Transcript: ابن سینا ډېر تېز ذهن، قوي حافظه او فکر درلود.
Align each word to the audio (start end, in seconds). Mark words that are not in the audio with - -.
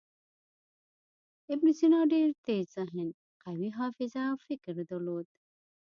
ابن 1.53 1.67
سینا 1.79 2.01
ډېر 2.13 2.27
تېز 2.45 2.65
ذهن، 2.75 3.07
قوي 3.43 3.69
حافظه 3.77 4.21
او 4.31 4.35
فکر 4.47 4.73
درلود. 4.89 5.27